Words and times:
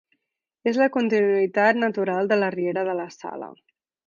És 0.71 0.79
la 0.83 0.87
continuïtat 0.95 1.81
natural 1.83 2.33
de 2.33 2.41
la 2.41 2.51
riera 2.57 2.89
de 2.91 3.01
la 3.03 3.09
Sala. 3.19 3.55